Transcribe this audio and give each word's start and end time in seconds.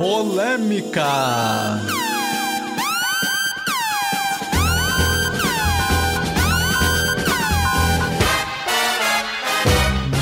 Polêmica! 0.00 1.04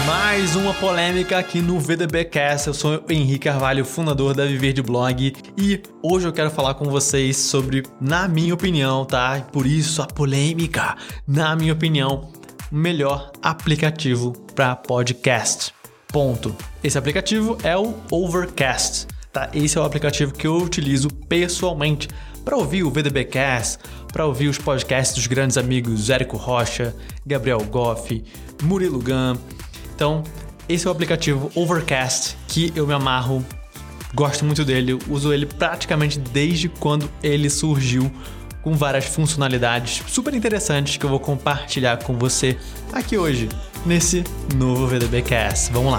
Mais 0.05 0.57
uma 0.57 0.75
polêmica 0.75 1.39
aqui 1.39 1.63
no 1.63 1.79
VDBcast. 1.79 2.67
Eu 2.67 2.75
sou 2.75 3.05
o 3.09 3.13
Henrique 3.13 3.45
Carvalho, 3.45 3.85
fundador 3.85 4.35
da 4.35 4.45
Viver 4.47 4.73
de 4.73 4.83
Blog, 4.83 5.33
e 5.57 5.81
hoje 6.03 6.27
eu 6.27 6.33
quero 6.33 6.51
falar 6.51 6.75
com 6.75 6.87
vocês 6.87 7.37
sobre, 7.37 7.85
na 8.01 8.27
minha 8.27 8.55
opinião, 8.55 9.05
tá? 9.05 9.47
Por 9.53 9.65
isso 9.65 10.03
a 10.03 10.09
polêmica. 10.09 10.97
Na 11.25 11.55
minha 11.55 11.73
opinião, 11.73 12.33
o 12.73 12.75
melhor 12.75 13.31
aplicativo 13.41 14.33
para 14.57 14.75
podcast. 14.75 15.73
Ponto. 16.09 16.53
Esse 16.83 16.99
aplicativo 16.99 17.57
é 17.63 17.77
o 17.77 17.95
Overcast 18.11 19.18
tá? 19.39 19.51
Esse 19.55 19.79
é 19.79 19.81
o 19.81 19.85
aplicativo 19.85 20.33
que 20.33 20.47
eu 20.47 20.57
utilizo 20.57 21.09
pessoalmente 21.29 22.09
para 22.45 22.57
ouvir 22.57 22.83
o 22.83 22.91
VDBcast, 22.91 23.79
para 24.13 24.27
ouvir 24.27 24.49
os 24.49 24.59
podcasts 24.59 25.15
dos 25.15 25.27
grandes 25.27 25.57
amigos 25.57 26.11
Érico 26.11 26.37
Rocha, 26.37 26.95
Gabriel 27.25 27.63
Goff, 27.65 28.25
Murilo 28.63 29.01
Gun. 29.01 29.37
Então, 29.95 30.25
esse 30.69 30.87
é 30.87 30.91
o 30.91 30.93
aplicativo 30.93 31.51
Overcast 31.55 32.37
que 32.49 32.73
eu 32.75 32.87
me 32.87 32.95
amarro, 32.95 33.45
gosto 34.15 34.45
muito 34.45 34.65
dele, 34.65 34.99
uso 35.09 35.33
ele 35.33 35.47
praticamente 35.47 36.19
desde 36.19 36.69
quando 36.69 37.09
ele 37.23 37.49
surgiu 37.49 38.11
com 38.63 38.75
várias 38.75 39.05
funcionalidades 39.05 40.03
super 40.09 40.35
interessantes 40.35 40.97
que 40.97 41.05
eu 41.05 41.11
vou 41.11 41.21
compartilhar 41.21 42.03
com 42.03 42.19
você 42.19 42.59
aqui 42.93 43.17
hoje 43.17 43.49
nesse 43.87 44.25
novo 44.57 44.87
VDBcast. 44.87 45.73
Vamos 45.73 45.93
lá. 45.93 45.99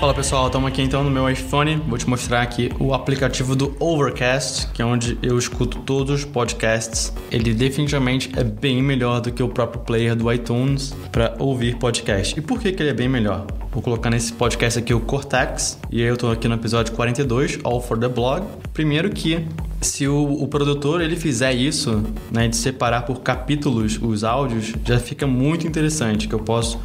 Fala 0.00 0.14
pessoal, 0.14 0.46
estamos 0.46 0.66
aqui 0.66 0.80
então 0.80 1.04
no 1.04 1.10
meu 1.10 1.28
iPhone. 1.28 1.76
Vou 1.86 1.98
te 1.98 2.08
mostrar 2.08 2.40
aqui 2.40 2.72
o 2.80 2.94
aplicativo 2.94 3.54
do 3.54 3.76
Overcast, 3.78 4.68
que 4.68 4.80
é 4.80 4.84
onde 4.84 5.18
eu 5.22 5.38
escuto 5.38 5.80
todos 5.80 6.20
os 6.20 6.24
podcasts. 6.24 7.12
Ele 7.30 7.52
definitivamente 7.52 8.32
é 8.34 8.42
bem 8.42 8.82
melhor 8.82 9.20
do 9.20 9.30
que 9.30 9.42
o 9.42 9.48
próprio 9.50 9.82
player 9.82 10.16
do 10.16 10.32
iTunes 10.32 10.96
para 11.12 11.34
ouvir 11.38 11.76
podcast. 11.76 12.38
E 12.38 12.40
por 12.40 12.58
que, 12.58 12.72
que 12.72 12.82
ele 12.82 12.88
é 12.88 12.94
bem 12.94 13.10
melhor? 13.10 13.46
Vou 13.70 13.82
colocar 13.82 14.08
nesse 14.08 14.32
podcast 14.32 14.78
aqui 14.78 14.94
o 14.94 15.00
Cortex, 15.00 15.78
e 15.90 16.00
eu 16.00 16.14
estou 16.14 16.32
aqui 16.32 16.48
no 16.48 16.54
episódio 16.54 16.94
42, 16.94 17.58
All 17.62 17.82
for 17.82 17.98
the 17.98 18.08
Blog. 18.08 18.46
Primeiro 18.72 19.10
que 19.10 19.44
se 19.82 20.08
o, 20.08 20.42
o, 20.42 20.48
produtor 20.48 21.02
ele 21.02 21.14
fizer 21.14 21.52
isso, 21.52 22.02
né, 22.32 22.48
de 22.48 22.56
separar 22.56 23.02
por 23.02 23.20
capítulos 23.20 23.98
os 24.00 24.24
áudios, 24.24 24.72
já 24.82 24.98
fica 24.98 25.26
muito 25.26 25.66
interessante, 25.66 26.26
que 26.26 26.34
eu 26.34 26.40
posso 26.40 26.80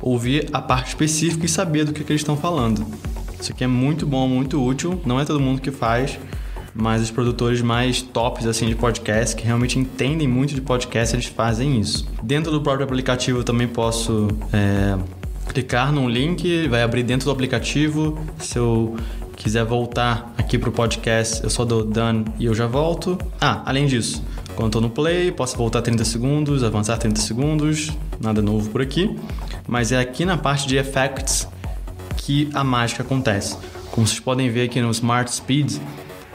ouvir 0.00 0.48
a 0.52 0.60
parte 0.60 0.88
específica 0.88 1.46
e 1.46 1.48
saber 1.48 1.84
do 1.84 1.92
que, 1.92 2.04
que 2.04 2.12
eles 2.12 2.20
estão 2.20 2.36
falando. 2.36 2.86
Isso 3.40 3.52
aqui 3.52 3.64
é 3.64 3.66
muito 3.66 4.06
bom, 4.06 4.26
muito 4.26 4.62
útil. 4.64 5.00
Não 5.04 5.20
é 5.20 5.24
todo 5.24 5.40
mundo 5.40 5.60
que 5.60 5.70
faz, 5.70 6.18
mas 6.74 7.02
os 7.02 7.10
produtores 7.10 7.60
mais 7.60 8.02
tops 8.02 8.46
assim 8.46 8.66
de 8.66 8.74
podcast, 8.74 9.36
que 9.36 9.44
realmente 9.44 9.78
entendem 9.78 10.26
muito 10.26 10.54
de 10.54 10.60
podcast, 10.60 11.14
eles 11.14 11.26
fazem 11.26 11.80
isso. 11.80 12.06
Dentro 12.22 12.50
do 12.50 12.60
próprio 12.60 12.84
aplicativo 12.84 13.38
eu 13.40 13.44
também 13.44 13.68
posso 13.68 14.28
é, 14.52 14.98
clicar 15.48 15.92
num 15.92 16.08
link, 16.08 16.66
vai 16.68 16.82
abrir 16.82 17.02
dentro 17.02 17.26
do 17.26 17.30
aplicativo. 17.30 18.18
Se 18.38 18.58
eu 18.58 18.96
quiser 19.36 19.64
voltar 19.64 20.34
aqui 20.36 20.58
para 20.58 20.68
o 20.68 20.72
podcast, 20.72 21.42
eu 21.44 21.50
só 21.50 21.64
dou 21.64 21.84
done 21.84 22.24
e 22.38 22.46
eu 22.46 22.54
já 22.54 22.66
volto. 22.66 23.16
Ah, 23.40 23.62
além 23.64 23.86
disso, 23.86 24.24
quando 24.56 24.68
estou 24.68 24.82
no 24.82 24.90
play, 24.90 25.30
posso 25.30 25.56
voltar 25.56 25.80
30 25.80 26.04
segundos, 26.04 26.64
avançar 26.64 26.96
30 26.96 27.20
segundos, 27.20 27.90
nada 28.20 28.42
novo 28.42 28.68
por 28.70 28.82
aqui 28.82 29.16
mas 29.68 29.92
é 29.92 30.00
aqui 30.00 30.24
na 30.24 30.38
parte 30.38 30.66
de 30.66 30.76
effects 30.76 31.46
que 32.16 32.48
a 32.54 32.64
mágica 32.64 33.02
acontece. 33.02 33.56
Como 33.90 34.06
vocês 34.06 34.18
podem 34.18 34.50
ver 34.50 34.62
aqui 34.62 34.80
no 34.80 34.90
Smart 34.90 35.30
Speed, 35.32 35.76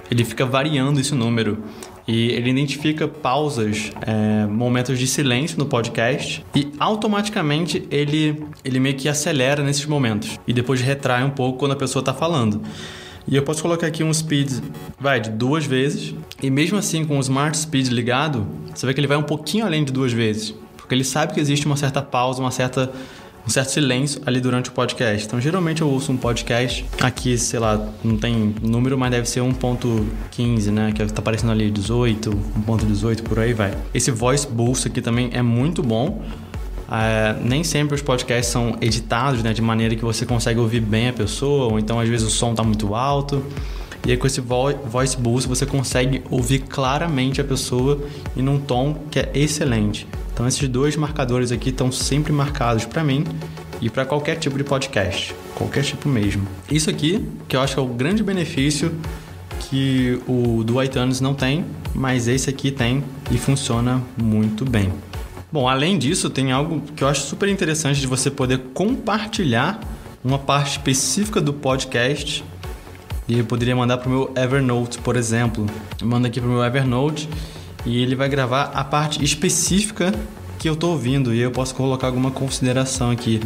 ele 0.09 0.23
fica 0.23 0.45
variando 0.45 0.99
esse 0.99 1.15
número 1.15 1.63
e 2.07 2.29
ele 2.31 2.49
identifica 2.49 3.07
pausas, 3.07 3.91
é, 4.01 4.45
momentos 4.45 4.99
de 4.99 5.07
silêncio 5.07 5.57
no 5.57 5.65
podcast 5.65 6.45
e 6.53 6.71
automaticamente 6.77 7.87
ele, 7.89 8.45
ele 8.63 8.79
meio 8.79 8.95
que 8.95 9.09
acelera 9.09 9.63
nesses 9.63 9.85
momentos 9.85 10.39
e 10.47 10.53
depois 10.53 10.81
retrai 10.81 11.23
um 11.23 11.29
pouco 11.29 11.59
quando 11.59 11.71
a 11.71 11.75
pessoa 11.75 12.01
está 12.01 12.13
falando. 12.13 12.61
E 13.25 13.35
eu 13.35 13.43
posso 13.43 13.61
colocar 13.61 13.87
aqui 13.87 14.03
um 14.03 14.13
speed, 14.13 14.51
vai, 14.99 15.19
de 15.19 15.29
duas 15.29 15.65
vezes. 15.65 16.13
E 16.41 16.49
mesmo 16.49 16.77
assim, 16.77 17.05
com 17.05 17.17
o 17.17 17.21
Smart 17.21 17.57
Speed 17.57 17.87
ligado, 17.87 18.45
você 18.75 18.85
vê 18.85 18.93
que 18.93 18.99
ele 18.99 19.07
vai 19.07 19.15
um 19.15 19.23
pouquinho 19.23 19.65
além 19.65 19.85
de 19.85 19.93
duas 19.93 20.11
vezes. 20.11 20.53
Porque 20.75 20.93
ele 20.93 21.05
sabe 21.05 21.33
que 21.33 21.39
existe 21.39 21.65
uma 21.65 21.77
certa 21.77 22.01
pausa, 22.01 22.41
uma 22.41 22.51
certa 22.51 22.91
um 23.45 23.49
certo 23.49 23.71
silêncio 23.71 24.21
ali 24.25 24.39
durante 24.39 24.69
o 24.69 24.73
podcast. 24.73 25.25
Então, 25.25 25.39
geralmente 25.39 25.81
eu 25.81 25.89
ouço 25.89 26.11
um 26.11 26.17
podcast 26.17 26.85
aqui, 27.01 27.37
sei 27.37 27.59
lá, 27.59 27.89
não 28.03 28.17
tem 28.17 28.55
número, 28.61 28.97
mas 28.97 29.11
deve 29.11 29.27
ser 29.27 29.41
1.15, 29.41 30.71
né? 30.71 30.91
Que 30.93 31.05
tá 31.05 31.19
aparecendo 31.19 31.51
ali 31.51 31.69
18, 31.69 32.29
1.18, 32.29 33.23
por 33.23 33.39
aí 33.39 33.53
vai. 33.53 33.77
Esse 33.93 34.11
voice 34.11 34.47
boost 34.47 34.87
aqui 34.87 35.01
também 35.01 35.29
é 35.33 35.41
muito 35.41 35.83
bom. 35.83 36.23
É, 36.89 37.35
nem 37.43 37.63
sempre 37.63 37.95
os 37.95 38.01
podcasts 38.01 38.51
são 38.51 38.77
editados 38.79 39.41
né, 39.41 39.51
de 39.51 39.61
maneira 39.61 39.95
que 39.95 40.03
você 40.03 40.25
consegue 40.25 40.59
ouvir 40.59 40.81
bem 40.81 41.09
a 41.09 41.13
pessoa, 41.13 41.71
ou 41.71 41.79
então 41.79 41.99
às 41.99 42.07
vezes 42.07 42.27
o 42.27 42.29
som 42.29 42.51
está 42.51 42.63
muito 42.63 42.93
alto. 42.93 43.43
E 44.05 44.11
aí 44.11 44.17
com 44.17 44.27
esse 44.27 44.41
voice 44.41 45.17
boost 45.17 45.47
você 45.47 45.65
consegue 45.65 46.23
ouvir 46.29 46.59
claramente 46.59 47.39
a 47.39 47.43
pessoa 47.43 48.03
e 48.35 48.41
num 48.41 48.59
tom 48.59 48.95
que 49.09 49.19
é 49.19 49.31
excelente. 49.33 50.05
Então 50.33 50.47
esses 50.47 50.67
dois 50.67 50.95
marcadores 50.95 51.51
aqui 51.51 51.69
estão 51.69 51.91
sempre 51.91 52.33
marcados 52.33 52.85
para 52.85 53.03
mim 53.03 53.23
e 53.79 53.89
para 53.89 54.05
qualquer 54.05 54.37
tipo 54.37 54.57
de 54.57 54.63
podcast, 54.63 55.33
qualquer 55.55 55.83
tipo 55.83 56.09
mesmo. 56.09 56.47
Isso 56.69 56.89
aqui 56.89 57.25
que 57.47 57.55
eu 57.55 57.61
acho 57.61 57.75
que 57.75 57.79
é 57.79 57.83
o 57.83 57.87
grande 57.87 58.23
benefício 58.23 58.93
que 59.69 60.19
o 60.27 60.63
do 60.63 60.81
iTunes 60.83 61.21
não 61.21 61.33
tem, 61.33 61.63
mas 61.95 62.27
esse 62.27 62.49
aqui 62.49 62.71
tem 62.71 63.03
e 63.31 63.37
funciona 63.37 64.01
muito 64.17 64.65
bem. 64.65 64.91
Bom, 65.51 65.69
além 65.69 65.97
disso, 65.97 66.29
tem 66.29 66.51
algo 66.51 66.81
que 66.95 67.03
eu 67.03 67.07
acho 67.07 67.21
super 67.21 67.47
interessante 67.47 68.01
de 68.01 68.07
você 68.07 68.31
poder 68.31 68.59
compartilhar 68.73 69.79
uma 70.23 70.39
parte 70.39 70.71
específica 70.71 71.39
do 71.39 71.53
podcast 71.53 72.43
e 73.27 73.39
eu 73.39 73.45
poderia 73.45 73.75
mandar 73.75 73.97
para 73.97 74.07
o 74.07 74.11
meu 74.11 74.33
Evernote, 74.35 74.99
por 74.99 75.15
exemplo. 75.15 75.65
Eu 75.99 76.07
mando 76.07 76.27
aqui 76.27 76.39
para 76.39 76.49
o 76.49 76.51
meu 76.51 76.63
Evernote 76.63 77.29
e 77.85 78.01
ele 78.01 78.15
vai 78.15 78.29
gravar 78.29 78.71
a 78.73 78.83
parte 78.83 79.23
específica 79.23 80.13
que 80.59 80.69
eu 80.69 80.73
estou 80.73 80.91
ouvindo 80.91 81.33
e 81.33 81.39
eu 81.39 81.51
posso 81.51 81.75
colocar 81.75 82.07
alguma 82.07 82.31
consideração 82.31 83.11
aqui. 83.11 83.41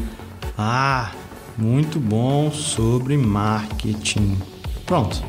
Ah, 0.57 1.11
muito 1.57 1.99
bom 1.99 2.51
sobre 2.51 3.17
marketing. 3.17 4.37
Pronto, 4.85 5.23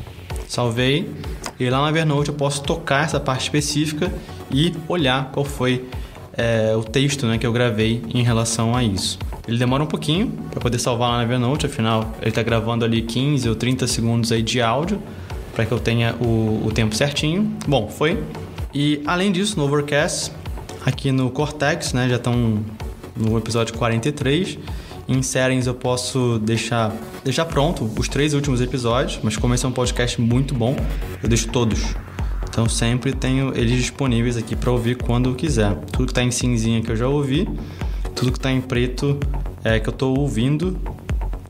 salvei 0.47 1.11
e 1.59 1.69
lá 1.69 1.81
no 1.81 1.87
Evernote 1.87 2.29
eu 2.29 2.35
posso 2.35 2.61
tocar 2.63 3.05
essa 3.05 3.19
parte 3.19 3.43
específica 3.43 4.11
e 4.51 4.73
olhar 4.87 5.31
qual 5.31 5.45
foi 5.45 5.87
é, 6.33 6.75
o 6.75 6.83
texto 6.83 7.25
né, 7.25 7.37
que 7.37 7.45
eu 7.45 7.51
gravei 7.51 8.01
em 8.13 8.23
relação 8.23 8.75
a 8.75 8.83
isso. 8.83 9.19
Ele 9.47 9.57
demora 9.57 9.83
um 9.83 9.87
pouquinho 9.87 10.31
para 10.51 10.59
poder 10.59 10.79
salvar 10.79 11.09
lá 11.09 11.17
no 11.17 11.23
Evernote, 11.23 11.65
afinal 11.65 12.15
ele 12.21 12.29
está 12.29 12.43
gravando 12.43 12.85
ali 12.85 13.01
15 13.01 13.49
ou 13.49 13.55
30 13.55 13.87
segundos 13.87 14.31
aí 14.31 14.43
de 14.43 14.61
áudio 14.61 15.01
para 15.53 15.65
que 15.65 15.71
eu 15.71 15.79
tenha 15.79 16.15
o, 16.15 16.65
o 16.65 16.71
tempo 16.71 16.95
certinho. 16.95 17.51
Bom, 17.67 17.87
foi 17.87 18.17
e 18.73 19.01
além 19.07 19.31
disso, 19.31 19.57
no 19.57 19.65
Overcast, 19.65 20.31
aqui 20.85 21.11
no 21.11 21.31
Cortex, 21.31 21.91
né, 21.91 22.07
já 22.07 22.17
estão 22.17 22.63
no 23.15 23.37
episódio 23.37 23.73
43. 23.73 24.59
Em 25.07 25.23
Serens 25.23 25.65
eu 25.65 25.73
posso 25.73 26.37
deixar, 26.37 26.95
deixar 27.23 27.45
pronto 27.45 27.89
os 27.97 28.07
três 28.07 28.35
últimos 28.35 28.61
episódios, 28.61 29.19
mas 29.23 29.35
como 29.35 29.55
esse 29.55 29.65
é 29.65 29.67
um 29.67 29.71
podcast 29.71 30.21
muito 30.21 30.53
bom, 30.53 30.75
eu 31.23 31.27
deixo 31.27 31.47
todos. 31.47 31.95
Então 32.47 32.69
sempre 32.69 33.11
tenho 33.11 33.57
eles 33.57 33.75
disponíveis 33.75 34.37
aqui 34.37 34.55
para 34.55 34.69
ouvir 34.69 34.97
quando 34.97 35.29
eu 35.29 35.35
quiser. 35.35 35.73
Tudo 35.91 36.05
que 36.05 36.11
está 36.11 36.21
em 36.21 36.29
cinzinha 36.29 36.79
que 36.83 36.91
eu 36.91 36.95
já 36.95 37.07
ouvi, 37.07 37.49
tudo 38.19 38.33
que 38.33 38.37
está 38.37 38.51
em 38.51 38.59
preto 38.59 39.17
é 39.63 39.79
que 39.79 39.87
eu 39.87 39.93
estou 39.93 40.19
ouvindo, 40.19 40.77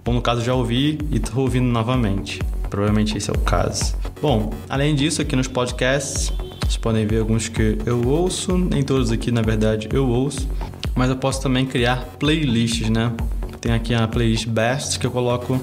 ou 0.05 0.13
no 0.13 0.21
caso 0.21 0.43
já 0.43 0.53
ouvi 0.53 0.99
e 1.09 1.17
estou 1.17 1.41
ouvindo 1.41 1.65
novamente. 1.65 2.39
Provavelmente 2.69 3.17
esse 3.17 3.27
é 3.27 3.33
o 3.33 3.39
caso. 3.39 3.95
Bom, 4.21 4.53
além 4.69 4.93
disso, 4.93 5.19
aqui 5.19 5.35
nos 5.35 5.47
podcasts 5.47 6.31
vocês 6.61 6.77
podem 6.77 7.07
ver 7.07 7.21
alguns 7.21 7.49
que 7.49 7.79
eu 7.87 8.07
ouço, 8.07 8.55
nem 8.55 8.83
todos 8.83 9.11
aqui 9.11 9.31
na 9.31 9.41
verdade 9.41 9.89
eu 9.91 10.07
ouço, 10.07 10.47
mas 10.93 11.09
eu 11.09 11.15
posso 11.15 11.41
também 11.41 11.65
criar 11.65 12.05
playlists, 12.19 12.87
né? 12.87 13.11
Tem 13.59 13.71
aqui 13.71 13.95
a 13.95 14.07
playlist 14.07 14.45
Best 14.47 14.99
que 14.99 15.07
eu 15.07 15.11
coloco 15.11 15.59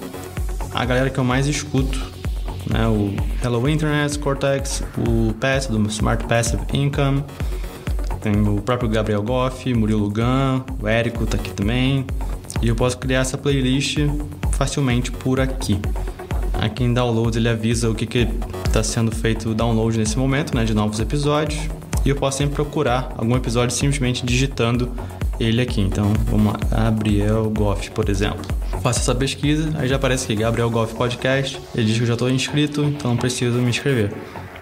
a 0.75 0.85
galera 0.85 1.09
que 1.09 1.19
eu 1.19 1.25
mais 1.25 1.47
escuto, 1.47 2.01
né? 2.69 2.85
O 2.89 3.15
Hello 3.45 3.69
Internet, 3.69 4.19
Cortex, 4.19 4.83
o 4.99 5.33
Pat 5.35 5.69
do 5.69 5.87
Smart 5.87 6.25
Passive 6.25 6.65
Income, 6.73 7.23
tem 8.27 8.43
o 8.43 8.61
próprio 8.61 8.89
Gabriel 8.89 9.23
Goff, 9.23 9.73
Murilo 9.73 10.11
Gun, 10.11 10.61
o 10.83 10.89
Érico 10.89 11.25
tá 11.27 11.37
aqui 11.37 11.51
também. 11.51 12.05
E 12.61 12.67
eu 12.67 12.75
posso 12.75 12.99
criar 12.99 13.21
essa 13.21 13.39
playlist 13.39 13.99
facilmente 14.51 15.13
por 15.13 15.39
aqui. 15.39 15.79
Aqui 16.55 16.83
em 16.83 16.93
Downloads 16.93 17.37
ele 17.37 17.49
avisa 17.49 17.89
o 17.89 17.95
que, 17.95 18.29
está 18.67 18.83
sendo 18.83 19.15
feito 19.15 19.51
o 19.51 19.55
download 19.55 19.97
nesse 19.97 20.19
momento, 20.19 20.57
né, 20.57 20.65
de 20.65 20.75
novos 20.75 20.99
episódios. 20.99 21.69
E 22.05 22.09
eu 22.09 22.17
posso 22.17 22.39
sempre 22.39 22.57
procurar 22.57 23.15
algum 23.17 23.37
episódio 23.37 23.73
simplesmente 23.73 24.27
digitando 24.27 24.91
ele 25.39 25.63
aqui. 25.63 25.81
Então, 25.81 26.13
vamos 26.29 26.53
lá, 26.53 26.59
Gabriel 26.69 27.49
Goff, 27.51 27.93
por 27.93 28.09
exemplo. 28.09 28.45
faço 28.83 29.01
essa 29.01 29.15
pesquisa, 29.15 29.71
aí 29.79 29.87
já 29.87 29.95
aparece 29.95 30.25
aqui 30.25 30.43
Gabriel 30.43 30.69
Golf 30.69 30.95
Podcast. 30.95 31.61
Ele 31.77 31.87
diz 31.87 31.97
que 31.97 32.03
eu 32.03 32.09
já 32.09 32.15
estou 32.15 32.29
inscrito, 32.29 32.83
então 32.83 33.13
não 33.13 33.17
preciso 33.17 33.59
me 33.59 33.71
inscrever. 33.71 34.11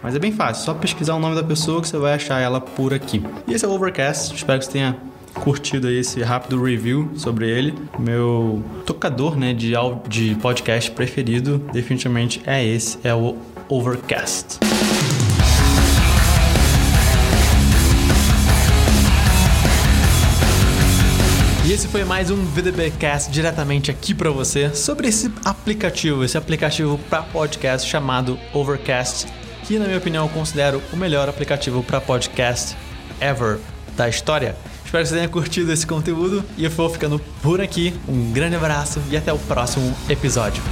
Mas 0.04 0.14
é 0.14 0.18
bem 0.18 0.32
fácil, 0.32 0.66
só 0.66 0.74
pesquisar 0.74 1.14
o 1.14 1.18
nome 1.18 1.34
da 1.34 1.42
pessoa 1.42 1.80
que 1.80 1.88
você 1.88 1.96
vai 1.96 2.12
achar 2.12 2.38
ela 2.38 2.60
por 2.60 2.92
aqui. 2.92 3.22
E 3.48 3.54
esse 3.54 3.64
é 3.64 3.68
o 3.68 3.70
Overcast, 3.70 4.34
espero 4.34 4.58
que 4.58 4.66
você 4.66 4.72
tenha 4.72 4.98
curtido 5.32 5.86
aí 5.88 5.96
esse 5.96 6.22
rápido 6.22 6.62
review 6.62 7.10
sobre 7.16 7.48
ele. 7.48 7.74
Meu 7.98 8.62
tocador 8.84 9.34
né, 9.34 9.54
de, 9.54 9.72
de 10.06 10.34
podcast 10.34 10.90
preferido 10.90 11.56
definitivamente 11.72 12.42
é 12.44 12.62
esse, 12.62 12.98
é 13.02 13.14
o 13.14 13.38
Overcast. 13.66 14.58
E 21.66 21.72
esse 21.72 21.88
foi 21.88 22.04
mais 22.04 22.30
um 22.30 22.44
VDBcast 22.44 23.32
diretamente 23.32 23.90
aqui 23.90 24.12
para 24.12 24.28
você 24.28 24.68
sobre 24.74 25.08
esse 25.08 25.32
aplicativo, 25.46 26.22
esse 26.22 26.36
aplicativo 26.36 27.00
para 27.08 27.22
podcast 27.22 27.88
chamado 27.88 28.38
Overcast, 28.52 29.26
que 29.64 29.78
na 29.78 29.86
minha 29.86 29.98
opinião 29.98 30.24
eu 30.26 30.28
considero 30.28 30.82
o 30.92 30.96
melhor 30.96 31.28
aplicativo 31.28 31.82
para 31.82 32.00
podcast 32.00 32.76
ever 33.20 33.58
da 33.96 34.08
história. 34.08 34.56
Espero 34.84 35.02
que 35.02 35.08
você 35.08 35.14
tenha 35.16 35.28
curtido 35.28 35.72
esse 35.72 35.86
conteúdo 35.86 36.44
e 36.56 36.64
eu 36.64 36.70
vou 36.70 36.88
ficando 36.90 37.18
por 37.42 37.60
aqui. 37.60 37.94
Um 38.08 38.32
grande 38.32 38.56
abraço 38.56 39.00
e 39.10 39.16
até 39.16 39.32
o 39.32 39.38
próximo 39.38 39.94
episódio. 40.08 40.62